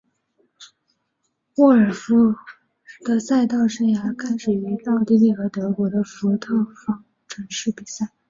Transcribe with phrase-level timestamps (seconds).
[1.57, 2.33] 沃尔夫
[3.05, 6.55] 的赛车生涯开始于奥地利和德国的福特
[6.87, 8.11] 方程式比赛。